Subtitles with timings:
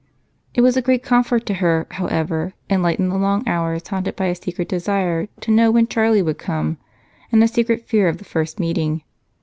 [0.55, 4.25] It was a great comfort to her, however, and lightened the long hours haunted by
[4.25, 6.79] a secret desire to know when Charlie would come
[7.31, 9.03] and a secret fear of the first meeting.